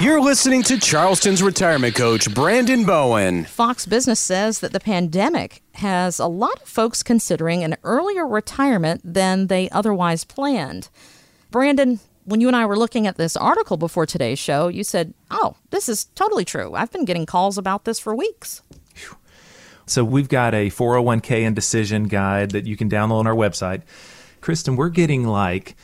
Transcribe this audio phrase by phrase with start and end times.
[0.00, 3.46] You're listening to Charleston's retirement coach, Brandon Bowen.
[3.46, 9.00] Fox Business says that the pandemic has a lot of folks considering an earlier retirement
[9.02, 10.88] than they otherwise planned.
[11.50, 15.14] Brandon, when you and I were looking at this article before today's show, you said,
[15.32, 16.74] Oh, this is totally true.
[16.76, 18.62] I've been getting calls about this for weeks.
[19.86, 23.82] So we've got a 401k indecision guide that you can download on our website.
[24.40, 25.74] Kristen, we're getting like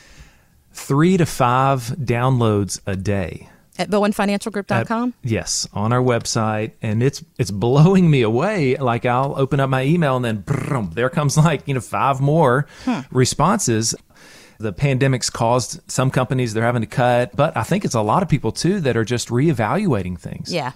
[0.72, 3.48] three to five downloads a day.
[3.78, 5.14] At bowenfinancialgroup.com?
[5.24, 8.76] At, yes, on our website, and it's it's blowing me away.
[8.76, 12.20] Like I'll open up my email, and then boom, there comes like you know five
[12.20, 13.00] more hmm.
[13.10, 13.94] responses.
[14.58, 18.22] The pandemic's caused some companies they're having to cut, but I think it's a lot
[18.22, 20.52] of people too that are just reevaluating things.
[20.52, 20.72] Yeah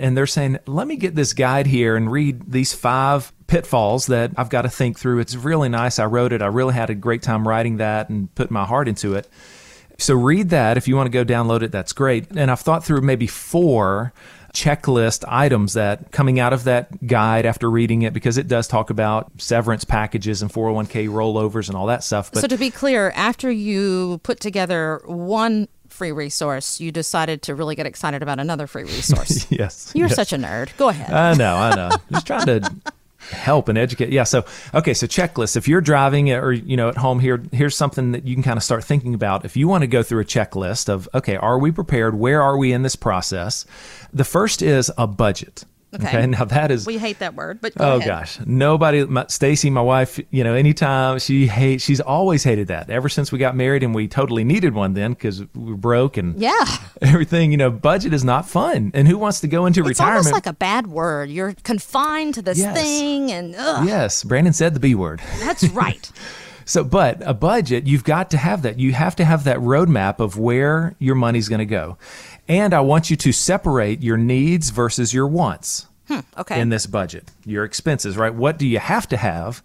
[0.00, 4.32] and they're saying, let me get this guide here and read these five pitfalls that
[4.36, 5.20] I've got to think through.
[5.20, 5.98] It's really nice.
[5.98, 6.42] I wrote it.
[6.42, 9.28] I really had a great time writing that and put my heart into it.
[10.00, 10.76] So read that.
[10.76, 12.30] If you want to go download it, that's great.
[12.30, 14.12] And I've thought through maybe four
[14.52, 18.90] checklist items that coming out of that guide after reading it because it does talk
[18.90, 22.32] about severance packages and 401k rollovers and all that stuff.
[22.32, 27.54] But so to be clear, after you put together one free resource, you decided to
[27.54, 29.46] really get excited about another free resource.
[29.50, 29.92] yes.
[29.94, 30.16] You're yes.
[30.16, 30.76] such a nerd.
[30.76, 31.10] Go ahead.
[31.10, 31.90] I know, I know.
[32.10, 32.72] Just trying to
[33.30, 34.10] help and educate.
[34.10, 34.24] Yeah.
[34.24, 34.94] So, okay.
[34.94, 35.56] So checklist.
[35.56, 38.56] If you're driving or, you know, at home here, here's something that you can kind
[38.56, 39.44] of start thinking about.
[39.44, 42.14] If you want to go through a checklist of, okay, are we prepared?
[42.14, 43.64] Where are we in this process?
[44.12, 45.64] The first is a budget.
[45.92, 46.06] Okay.
[46.06, 46.26] okay.
[46.26, 48.06] Now that is we hate that word, but oh ahead.
[48.06, 49.06] gosh, nobody.
[49.28, 52.90] Stacy, my wife, you know, anytime she hates, she's always hated that.
[52.90, 56.16] Ever since we got married, and we totally needed one then because we were broke
[56.16, 56.64] and yeah,
[57.02, 57.50] everything.
[57.50, 60.20] You know, budget is not fun, and who wants to go into it's retirement?
[60.20, 61.28] It's almost like a bad word.
[61.28, 62.76] You're confined to this yes.
[62.76, 63.86] thing, and ugh.
[63.86, 65.20] yes, Brandon said the B word.
[65.40, 66.10] That's right.
[66.70, 68.78] So, but a budget, you've got to have that.
[68.78, 71.98] You have to have that roadmap of where your money's going to go.
[72.50, 75.86] And I want you to separate your needs versus your wants.
[76.08, 76.60] Hmm, okay.
[76.60, 78.34] In this budget, your expenses, right?
[78.34, 79.62] What do you have to have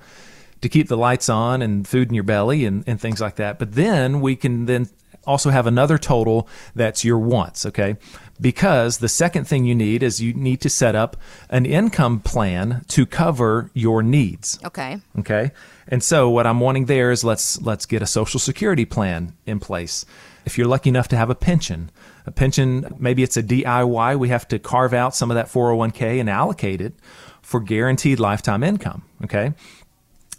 [0.62, 3.58] to keep the lights on and food in your belly and, and things like that?
[3.58, 4.88] But then we can then
[5.26, 7.98] also have another total that's your wants, okay?
[8.40, 11.18] Because the second thing you need is you need to set up
[11.50, 14.60] an income plan to cover your needs.
[14.64, 15.00] Okay.
[15.20, 15.52] Okay.
[15.88, 19.60] And so what I'm wanting there is let's let's get a social security plan in
[19.60, 20.06] place.
[20.46, 21.90] If you're lucky enough to have a pension,
[22.26, 26.20] a pension, maybe it's a DIY, we have to carve out some of that 401k
[26.20, 26.94] and allocate it
[27.42, 29.04] for guaranteed lifetime income.
[29.24, 29.54] Okay.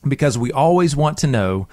[0.07, 1.67] Because we always want to know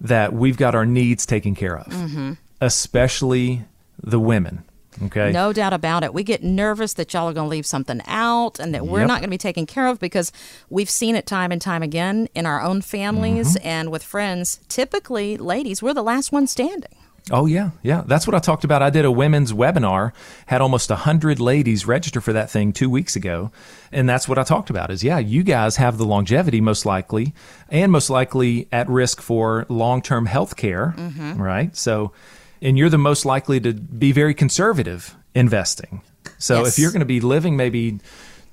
[0.00, 2.32] that we've got our needs taken care of, mm-hmm.
[2.60, 3.64] Especially
[4.02, 4.64] the women.
[5.04, 5.30] Okay.
[5.30, 6.12] No doubt about it.
[6.12, 9.08] We get nervous that y'all are going to leave something out and that we're yep.
[9.08, 10.32] not going to be taken care of because
[10.70, 13.66] we've seen it time and time again in our own families mm-hmm.
[13.66, 14.60] and with friends.
[14.68, 16.94] Typically, ladies, we're the last one standing.
[17.30, 18.04] Oh yeah, yeah.
[18.06, 18.82] That's what I talked about.
[18.82, 20.12] I did a women's webinar,
[20.46, 23.50] had almost hundred ladies register for that thing two weeks ago,
[23.92, 24.90] and that's what I talked about.
[24.90, 27.34] Is yeah, you guys have the longevity most likely,
[27.68, 31.40] and most likely at risk for long term health care, mm-hmm.
[31.40, 31.76] right?
[31.76, 32.12] So,
[32.60, 36.02] and you're the most likely to be very conservative investing.
[36.38, 36.68] So yes.
[36.68, 37.98] if you're going to be living maybe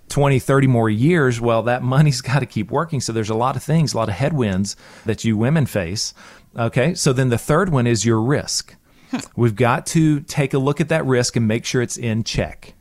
[0.10, 3.02] 20, 30 more years, well, that money's got to keep working.
[3.02, 6.14] So there's a lot of things, a lot of headwinds that you women face.
[6.58, 6.94] Okay.
[6.94, 8.76] So then the third one is your risk.
[9.36, 12.74] We've got to take a look at that risk and make sure it's in check.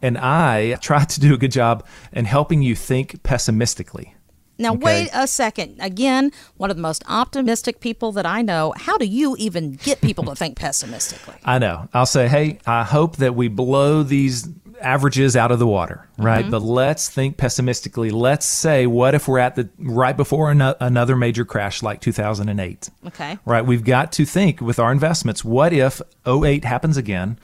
[0.00, 4.14] And I try to do a good job in helping you think pessimistically.
[4.62, 4.84] Now, okay.
[4.84, 5.76] wait a second.
[5.80, 8.72] Again, one of the most optimistic people that I know.
[8.76, 11.34] How do you even get people to think pessimistically?
[11.44, 11.88] I know.
[11.92, 14.48] I'll say, hey, I hope that we blow these
[14.80, 16.42] averages out of the water, right?
[16.42, 16.50] Mm-hmm.
[16.50, 18.10] But let's think pessimistically.
[18.10, 22.90] Let's say, what if we're at the right before an- another major crash like 2008?
[23.06, 23.38] Okay.
[23.44, 23.64] Right.
[23.64, 25.44] We've got to think with our investments.
[25.44, 27.38] What if 08 happens again?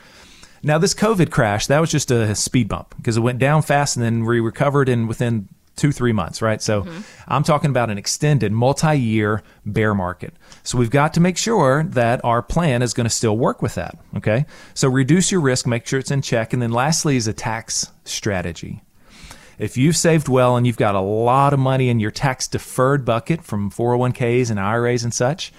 [0.62, 3.96] Now, this COVID crash, that was just a speed bump because it went down fast
[3.96, 6.60] and then we recovered and within two, three months, right?
[6.60, 7.00] So mm-hmm.
[7.26, 10.34] I'm talking about an extended multi year bear market.
[10.62, 13.74] So we've got to make sure that our plan is going to still work with
[13.76, 13.96] that.
[14.16, 14.44] Okay.
[14.74, 16.52] So reduce your risk, make sure it's in check.
[16.52, 18.82] And then lastly is a tax strategy.
[19.58, 23.04] If you've saved well and you've got a lot of money in your tax deferred
[23.04, 25.52] bucket from 401ks and IRAs and such,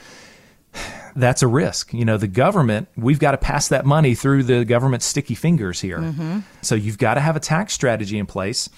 [1.16, 1.94] that's a risk.
[1.94, 5.82] You know, the government, we've got to pass that money through the government's sticky fingers
[5.82, 6.00] here.
[6.00, 6.40] Mm-hmm.
[6.62, 8.70] So you've got to have a tax strategy in place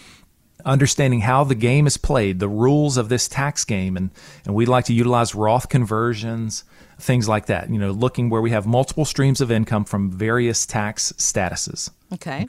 [0.66, 4.12] understanding how the game is played, the rules of this tax game, and,
[4.46, 6.64] and we'd like to utilize Roth conversions,
[7.00, 7.70] things like that.
[7.70, 11.90] You know, looking where we have multiple streams of income from various tax statuses.
[12.14, 12.48] Okay.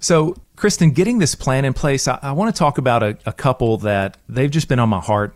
[0.00, 3.32] So, Kristen, getting this plan in place, I, I want to talk about a, a,
[3.32, 5.34] couple that they've just been on my heart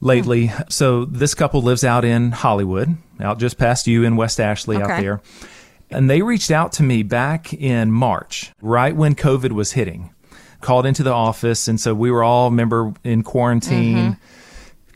[0.00, 0.46] lately.
[0.46, 0.62] Hmm.
[0.68, 4.84] So, this couple lives out in Hollywood, out just past you in West Ashley okay.
[4.84, 5.20] out there
[5.90, 10.14] And they reached out to me back in March, right when COVID was hitting.
[10.62, 14.16] Called into the office, and so we were all, remember, in quarantine.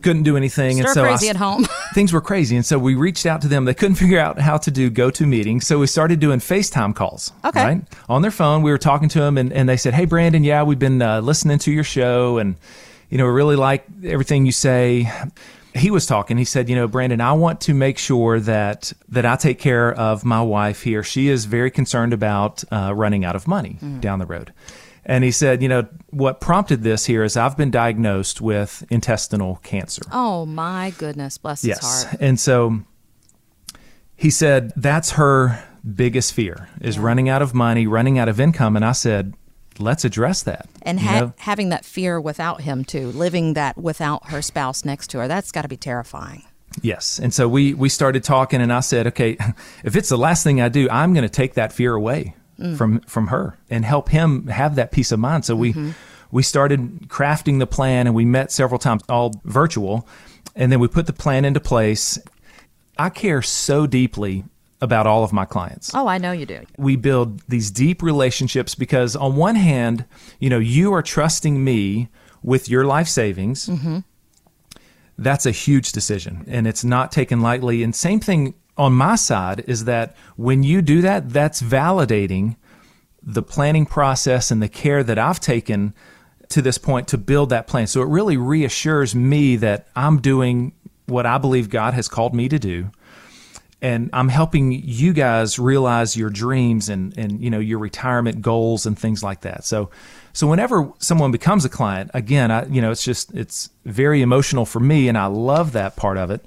[0.02, 1.66] Couldn't do anything, Stir and so crazy s- at home.
[1.94, 2.54] things were crazy.
[2.54, 3.64] And so we reached out to them.
[3.64, 5.66] They couldn't figure out how to do go to meetings.
[5.66, 7.32] So we started doing FaceTime calls.
[7.44, 7.64] Okay.
[7.64, 7.82] Right?
[8.08, 10.62] On their phone, we were talking to them and, and they said, Hey, Brandon, yeah,
[10.62, 12.54] we've been uh, listening to your show and,
[13.08, 15.10] you know, we really like everything you say.
[15.74, 16.36] He was talking.
[16.36, 19.92] He said, you know, Brandon, I want to make sure that that I take care
[19.92, 21.02] of my wife here.
[21.02, 24.52] She is very concerned about uh, running out of money down the road.
[25.08, 29.56] And he said, you know, what prompted this here is I've been diagnosed with intestinal
[29.62, 30.02] cancer.
[30.12, 32.04] oh my goodness, bless his Yes.
[32.04, 32.16] heart.
[32.20, 32.80] And so
[34.16, 35.62] he said that's her
[35.94, 38.74] biggest fear is running out of money, running out of income.
[38.74, 39.34] And I said,
[39.78, 40.68] let's address that.
[40.82, 45.18] And ha- having that fear without him too, living that without her spouse next to
[45.18, 46.42] her, that's got to be terrifying.
[46.82, 47.20] Yes.
[47.20, 49.36] And so we we started talking and I said, okay,
[49.84, 52.78] if it's the last thing I do, I'm going to take that fear away Mm.
[52.78, 55.44] from from her and help him have that peace of mind.
[55.44, 55.90] So we mm-hmm.
[56.30, 60.08] we started crafting the plan and we met several times all virtual
[60.54, 62.18] and then we put the plan into place.
[62.96, 64.44] I care so deeply
[64.80, 65.94] about all of my clients.
[65.94, 66.62] Oh, I know you do.
[66.78, 70.06] we build these deep relationships because on one hand,
[70.38, 72.08] you know, you are trusting me
[72.42, 73.66] with your life savings.
[73.66, 73.98] Mm-hmm.
[75.18, 77.82] That's a huge decision and it's not taken lightly.
[77.82, 82.56] And same thing on my side is that when you do that, that's validating
[83.22, 85.94] the planning process and the care that I've taken
[86.50, 87.86] to this point to build that plan.
[87.86, 90.72] So it really reassures me that I'm doing
[91.06, 92.90] what I believe God has called me to do
[93.82, 98.86] and I'm helping you guys realize your dreams and and you know your retirement goals
[98.86, 99.64] and things like that.
[99.64, 99.90] So
[100.32, 104.64] so whenever someone becomes a client, again, I you know it's just it's very emotional
[104.64, 106.44] for me and I love that part of it.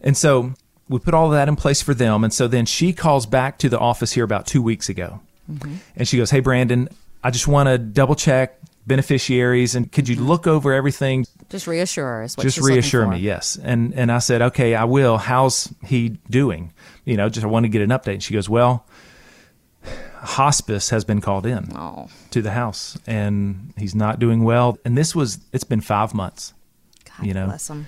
[0.00, 0.54] And so
[0.88, 2.22] we put all of that in place for them.
[2.24, 5.20] And so then she calls back to the office here about 2 weeks ago.
[5.50, 5.74] Mm-hmm.
[5.96, 6.88] And she goes, "Hey Brandon,
[7.22, 10.26] I just want to double check beneficiaries and could you mm-hmm.
[10.26, 11.26] look over everything?
[11.48, 13.56] Just reassure what just reassure me yes.
[13.60, 15.18] And and i said okay i will.
[15.18, 16.72] How's he doing?
[17.04, 18.14] You know just i want to get an update.
[18.14, 18.86] And she goes well
[20.20, 24.78] hospice has been called in Oh, to the house and he's not doing well.
[24.84, 26.52] And this was it's been five months
[27.04, 27.46] God You know.
[27.46, 27.86] bless him.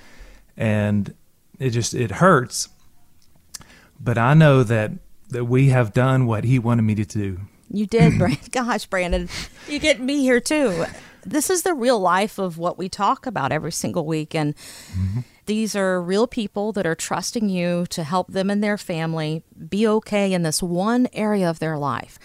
[0.56, 1.14] and
[1.58, 2.68] it just it hurts
[4.00, 4.92] but i know that
[5.30, 7.40] that we have done what he wanted me to do
[7.70, 8.48] You did, Brandon.
[8.50, 9.28] Gosh, Brandon,
[9.68, 10.86] you get me here too.
[11.26, 14.34] This is the real life of what we talk about every single week.
[14.34, 14.54] And
[15.44, 19.86] these are real people that are trusting you to help them and their family be
[19.86, 22.18] okay in this one area of their life.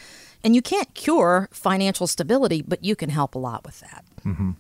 [0.46, 4.06] And you can't cure financial stability, but you can help a lot with that.
[4.26, 4.52] Mm-hmm.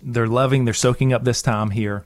[0.00, 2.04] they're loving they're soaking up this time here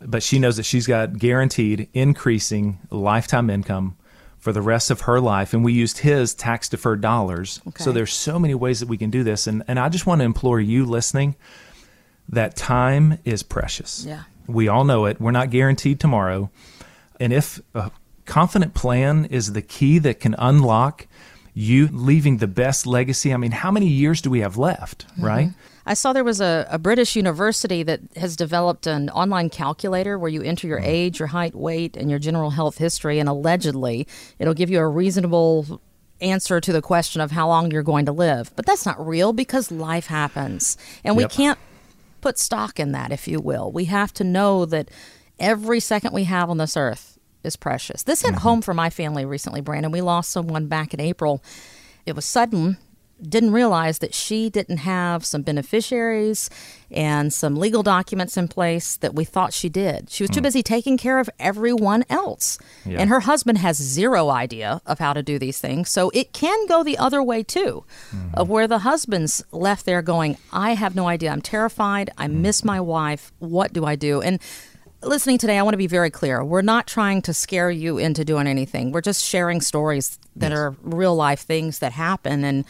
[0.00, 3.96] but she knows that she's got guaranteed increasing lifetime income
[4.38, 7.82] for the rest of her life and we used his tax deferred dollars Okay.
[7.82, 10.20] so there's so many ways that we can do this and and I just want
[10.20, 11.34] to implore you listening
[12.28, 14.22] that time is precious Yeah.
[14.46, 16.50] we all know it we're not guaranteed tomorrow
[17.18, 17.90] and if a
[18.26, 21.08] confident plan is the key that can unlock
[21.58, 25.24] you leaving the best legacy i mean how many years do we have left mm-hmm.
[25.24, 25.50] right
[25.88, 30.28] I saw there was a, a British university that has developed an online calculator where
[30.28, 30.86] you enter your mm.
[30.86, 34.06] age, your height, weight, and your general health history, and allegedly
[34.38, 35.80] it'll give you a reasonable
[36.20, 38.52] answer to the question of how long you're going to live.
[38.54, 40.76] But that's not real because life happens.
[41.04, 41.30] And we Yep.
[41.30, 41.58] can't
[42.20, 43.72] put stock in that, if you will.
[43.72, 44.90] We have to know that
[45.38, 47.17] every second we have on this earth
[47.48, 48.04] is precious.
[48.04, 48.40] This hit mm-hmm.
[48.40, 49.90] home for my family recently, Brandon.
[49.90, 51.42] We lost someone back in April.
[52.06, 52.76] It was sudden.
[53.20, 56.48] Didn't realize that she didn't have some beneficiaries
[56.88, 60.08] and some legal documents in place that we thought she did.
[60.08, 60.44] She was too mm.
[60.44, 62.60] busy taking care of everyone else.
[62.86, 63.00] Yeah.
[63.00, 65.90] And her husband has zero idea of how to do these things.
[65.90, 68.34] So it can go the other way too, mm-hmm.
[68.34, 71.32] of where the husband's left there going, I have no idea.
[71.32, 72.10] I'm terrified.
[72.16, 72.42] I mm-hmm.
[72.42, 73.32] miss my wife.
[73.40, 74.22] What do I do?
[74.22, 74.38] And
[75.02, 76.44] listening today, I want to be very clear.
[76.44, 78.92] We're not trying to scare you into doing anything.
[78.92, 82.64] We're just sharing stories that are real life things that happen and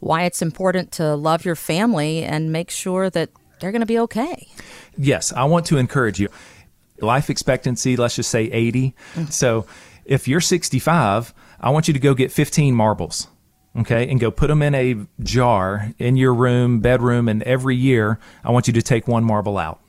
[0.00, 3.98] why it's important to love your family and make sure that they're going to be
[3.98, 4.48] okay.
[4.96, 6.28] yes, I want to encourage you.
[7.00, 8.94] Life expectancy, let's just say 80.
[9.14, 9.30] Mm-hmm.
[9.30, 9.66] So
[10.04, 13.28] if you're 65, I want you to go get 15 marbles,
[13.78, 18.18] okay, and go put them in a jar in your room, bedroom, and every year
[18.42, 19.80] I want you to take one marble out.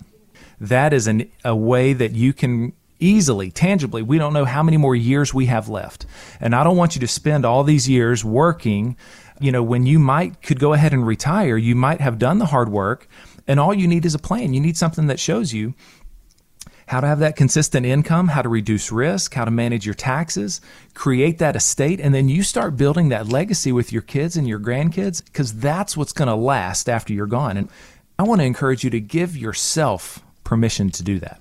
[0.62, 4.77] That is an, a way that you can easily, tangibly, we don't know how many
[4.77, 6.06] more years we have left.
[6.39, 8.96] And I don't want you to spend all these years working,
[9.39, 12.46] you know, when you might could go ahead and retire, you might have done the
[12.46, 13.08] hard work
[13.48, 14.53] and all you need is a plan.
[14.53, 15.74] You need something that shows you
[16.88, 20.62] how to have that consistent income, how to reduce risk, how to manage your taxes,
[20.94, 24.60] create that estate, and then you start building that legacy with your kids and your
[24.60, 27.58] grandkids because that's what's going to last after you're gone.
[27.58, 27.70] And
[28.20, 31.39] I want to encourage you to give yourself permission to do that.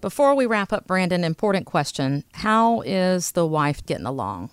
[0.00, 2.22] Before we wrap up, Brandon, important question.
[2.34, 4.50] How is the wife getting along?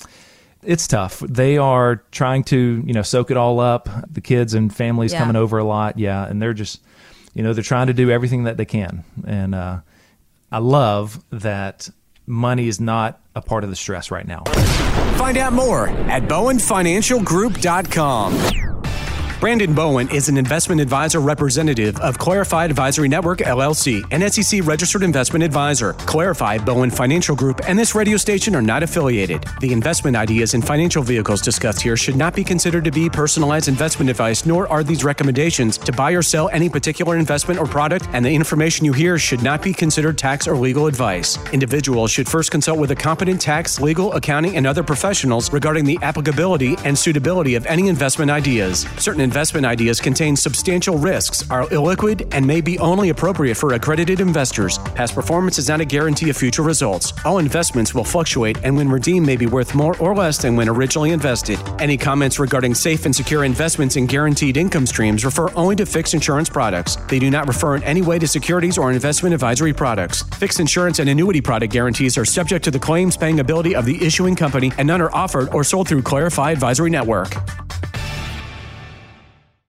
[0.63, 1.19] It's tough.
[1.19, 3.87] They are trying to, you know, soak it all up.
[4.11, 5.19] The kids and families Yeah.
[5.19, 6.81] coming over a lot, yeah, and they're just,
[7.35, 9.03] you know, they're trying to do everything that they can.
[9.27, 9.81] And uh,
[10.51, 11.87] I love that
[12.25, 14.41] money is not a part of the stress right now.
[15.17, 18.70] Find out more at bowenfinancialgroup.com.
[19.41, 25.01] Brandon Bowen is an investment advisor representative of Clarified Advisory Network LLC, an SEC registered
[25.01, 25.93] investment advisor.
[25.93, 29.43] Clarified Bowen Financial Group and this radio station are not affiliated.
[29.59, 33.67] The investment ideas and financial vehicles discussed here should not be considered to be personalized
[33.67, 38.07] investment advice, nor are these recommendations to buy or sell any particular investment or product,
[38.13, 41.39] and the information you hear should not be considered tax or legal advice.
[41.51, 45.97] Individuals should first consult with a competent tax, legal, accounting, and other professionals regarding the
[46.03, 48.85] applicability and suitability of any investment ideas.
[48.97, 54.19] Certain investment ideas contain substantial risks, are illiquid, and may be only appropriate for accredited
[54.19, 54.77] investors.
[54.93, 57.13] Past performance is not a guarantee of future results.
[57.23, 60.67] All investments will fluctuate and when redeemed may be worth more or less than when
[60.67, 61.57] originally invested.
[61.79, 66.13] Any comments regarding safe and secure investments and guaranteed income streams refer only to fixed
[66.13, 66.97] insurance products.
[67.07, 70.23] They do not refer in any way to securities or investment advisory products.
[70.39, 73.97] Fixed insurance and annuity product guarantees are subject to the claims paying ability of the
[74.03, 77.33] issuing company and none are offered or sold through Clarify Advisory Network.